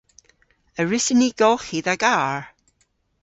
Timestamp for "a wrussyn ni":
0.79-1.29